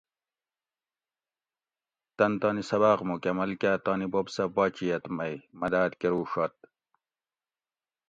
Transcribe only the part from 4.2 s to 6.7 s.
سہ باچیئت مئ مداد کۤروُڛت